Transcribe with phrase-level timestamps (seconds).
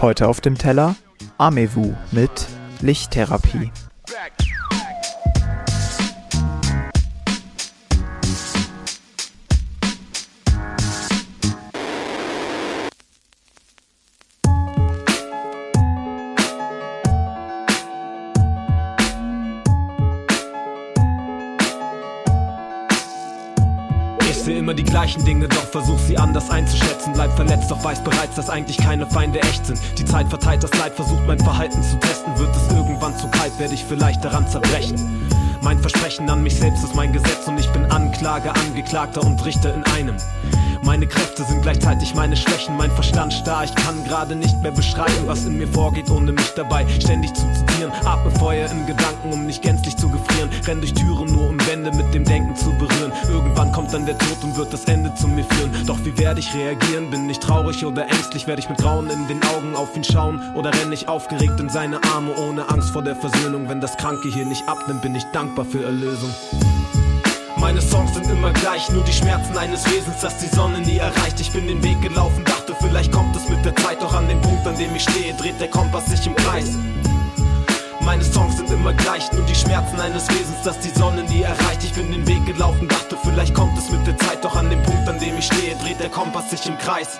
[0.00, 0.96] Heute auf dem Teller
[1.38, 2.30] Amewu mit
[2.80, 3.70] Lichttherapie.
[24.44, 27.12] Immer die gleichen Dinge, doch versuch sie anders einzuschätzen.
[27.12, 29.78] Bleib verletzt, doch weiß bereits, dass eigentlich keine Feinde echt sind.
[29.98, 32.36] Die Zeit verteilt das Leid, versucht mein Verhalten zu testen.
[32.38, 35.28] Wird es irgendwann zu kalt, werde ich vielleicht daran zerbrechen.
[35.62, 39.74] Mein Versprechen an mich selbst ist mein Gesetz und ich bin Anklage, Angeklagter und Richter
[39.74, 40.16] in einem.
[40.82, 43.64] Meine Kräfte sind gleichzeitig meine Schwächen, mein Verstand starr.
[43.64, 47.42] Ich kann gerade nicht mehr beschreiben, was in mir vorgeht, ohne mich dabei ständig zu
[47.52, 47.75] zitieren.
[48.04, 50.50] Atme Feuer in Gedanken, um nicht gänzlich zu gefrieren.
[50.66, 53.12] Renn durch Türen nur, um Wände mit dem Denken zu berühren.
[53.28, 55.70] Irgendwann kommt dann der Tod und wird das Ende zu mir führen.
[55.86, 57.10] Doch wie werde ich reagieren?
[57.10, 58.46] Bin ich traurig oder ängstlich?
[58.46, 60.40] Werde ich mit Grauen in den Augen auf ihn schauen?
[60.54, 63.68] Oder renne ich aufgeregt in seine Arme, ohne Angst vor der Versöhnung?
[63.68, 66.30] Wenn das Kranke hier nicht abnimmt, bin ich dankbar für Erlösung.
[67.58, 71.40] Meine Songs sind immer gleich, nur die Schmerzen eines Wesens, das die Sonne nie erreicht.
[71.40, 74.40] Ich bin den Weg gelaufen, dachte, vielleicht kommt es mit der Zeit, doch an dem
[74.42, 76.76] Punkt, an dem ich stehe, dreht der Kompass sich im Kreis.
[78.06, 81.82] Meine Songs sind immer gleich, nur die Schmerzen eines Wesens, das die Sonne nie erreicht.
[81.82, 84.80] Ich bin den Weg gelaufen, dachte, vielleicht kommt es mit der Zeit, doch an dem
[84.84, 87.18] Punkt, an dem ich stehe, dreht der Kompass sich im Kreis.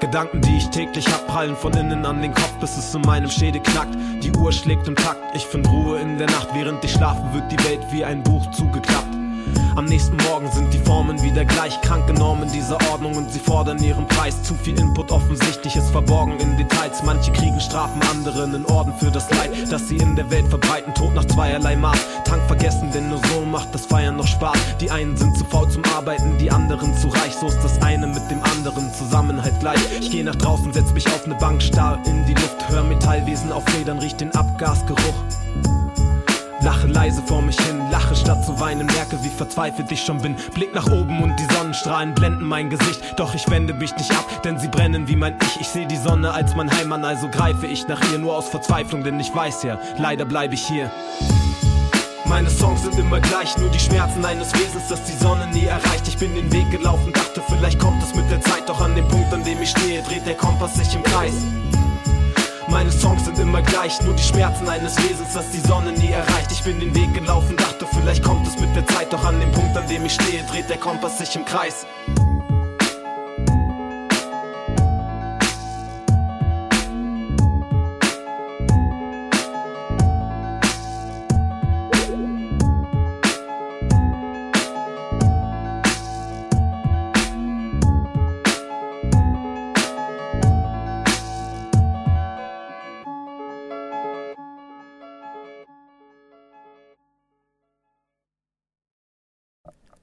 [0.00, 3.30] Gedanken, die ich täglich hab, prallen von innen an den Kopf, bis es in meinem
[3.30, 3.96] Schädel knackt.
[4.24, 7.52] Die Uhr schlägt im Takt, ich find Ruhe in der Nacht, während ich schlafe, wird
[7.52, 9.09] die Welt wie ein Buch zugeklappt.
[9.76, 13.82] Am nächsten Morgen sind die Formen wieder gleich krank genommen dieser Ordnung und sie fordern
[13.82, 14.42] ihren Preis.
[14.42, 17.02] Zu viel Input offensichtlich ist verborgen in Details.
[17.04, 20.92] Manche kriegen Strafen, andere einen Orden für das Leid, das sie in der Welt verbreiten.
[20.94, 21.98] Tod nach zweierlei Maß.
[22.24, 24.58] Tank vergessen, denn nur so macht das Feiern noch Spaß.
[24.80, 27.34] Die einen sind zu faul zum Arbeiten, die anderen zu reich.
[27.34, 29.80] So ist das eine mit dem anderen zusammen halt gleich.
[30.00, 33.52] Ich geh nach draußen, setz mich auf ne Bank, starr in die Luft, hör Metallwesen
[33.52, 35.79] auf Federn, riech den Abgasgeruch.
[36.62, 40.36] Lache leise vor mich hin, lache statt zu weinen, merke, wie verzweifelt ich schon bin.
[40.54, 43.00] Blick nach oben und die Sonnenstrahlen blenden mein Gesicht.
[43.16, 45.60] Doch ich wende mich nicht ab, denn sie brennen wie mein Ich.
[45.60, 49.02] Ich sehe die Sonne als mein Heimann, also greife ich nach ihr nur aus Verzweiflung,
[49.02, 50.90] denn ich weiß ja, leider bleibe ich hier.
[52.26, 56.06] Meine Songs sind immer gleich, nur die Schmerzen eines Wesens, das die Sonne nie erreicht.
[56.06, 59.08] Ich bin den Weg gelaufen, dachte, vielleicht kommt es mit der Zeit, doch an dem
[59.08, 61.34] Punkt, an dem ich stehe, dreht der Kompass sich im Kreis.
[62.70, 66.52] Meine Songs sind immer gleich, nur die Schmerzen eines Wesens, das die Sonne nie erreicht.
[66.52, 69.50] Ich bin den Weg gelaufen, dachte, vielleicht kommt es mit der Zeit, doch an dem
[69.50, 71.84] Punkt, an dem ich stehe, dreht der Kompass sich im Kreis.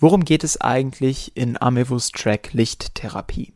[0.00, 3.52] Worum geht es eigentlich in Amevus Track Lichttherapie?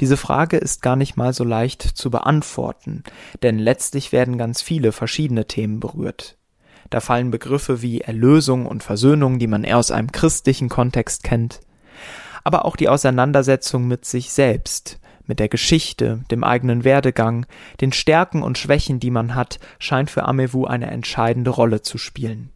[0.00, 3.04] Diese Frage ist gar nicht mal so leicht zu beantworten,
[3.44, 6.36] denn letztlich werden ganz viele verschiedene Themen berührt.
[6.90, 11.60] Da fallen Begriffe wie Erlösung und Versöhnung, die man eher aus einem christlichen Kontext kennt,
[12.42, 17.46] aber auch die Auseinandersetzung mit sich selbst, mit der Geschichte, dem eigenen Werdegang,
[17.80, 22.50] den Stärken und Schwächen, die man hat, scheint für Amewu eine entscheidende Rolle zu spielen.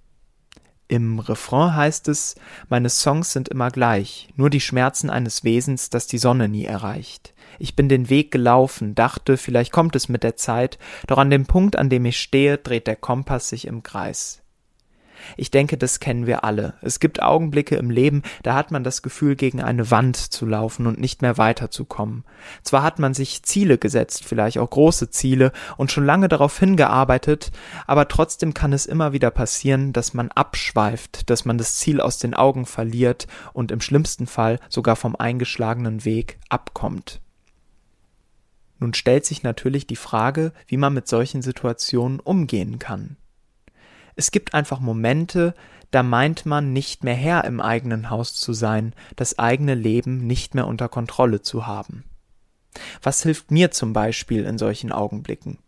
[0.91, 2.35] Im Refrain heißt es,
[2.71, 7.35] meine Songs sind immer gleich, nur die Schmerzen eines Wesens, das die Sonne nie erreicht.
[7.59, 11.45] Ich bin den Weg gelaufen, dachte, vielleicht kommt es mit der Zeit, doch an dem
[11.45, 14.41] Punkt, an dem ich stehe, dreht der Kompass sich im Kreis.
[15.37, 16.75] Ich denke, das kennen wir alle.
[16.83, 20.87] Es gibt Augenblicke im Leben, da hat man das Gefühl, gegen eine Wand zu laufen
[20.87, 22.25] und nicht mehr weiterzukommen.
[22.63, 27.51] Zwar hat man sich Ziele gesetzt, vielleicht auch große Ziele, und schon lange darauf hingearbeitet,
[27.87, 32.19] aber trotzdem kann es immer wieder passieren, dass man abschweift, dass man das Ziel aus
[32.19, 37.21] den Augen verliert und im schlimmsten Fall sogar vom eingeschlagenen Weg abkommt.
[38.79, 43.17] Nun stellt sich natürlich die Frage, wie man mit solchen Situationen umgehen kann.
[44.19, 45.55] Es gibt einfach Momente,
[45.93, 50.57] da meint man nicht mehr Herr im eigenen Haus zu sein, das eigene Leben nicht
[50.57, 52.03] mehr unter Kontrolle zu haben.
[53.01, 55.59] Was hilft mir zum Beispiel in solchen Augenblicken?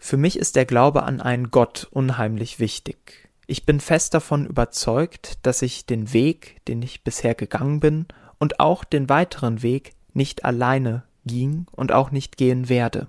[0.00, 3.28] Für mich ist der Glaube an einen Gott unheimlich wichtig.
[3.46, 8.06] Ich bin fest davon überzeugt, dass ich den Weg, den ich bisher gegangen bin,
[8.40, 13.06] und auch den weiteren Weg nicht alleine ging und auch nicht gehen werde.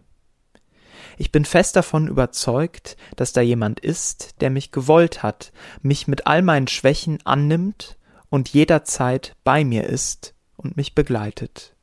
[1.19, 5.51] Ich bin fest davon überzeugt, dass da jemand ist, der mich gewollt hat,
[5.81, 7.97] mich mit all meinen Schwächen annimmt
[8.29, 11.75] und jederzeit bei mir ist und mich begleitet.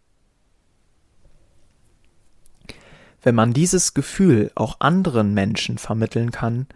[3.21, 6.67] Wenn man dieses Gefühl auch anderen Menschen vermitteln kann,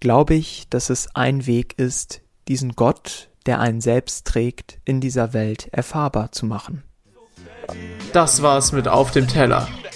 [0.00, 5.34] glaube ich, dass es ein Weg ist, diesen Gott, der einen selbst trägt, in dieser
[5.34, 6.84] Welt erfahrbar zu machen.
[8.14, 9.68] Das war's mit Auf dem Teller.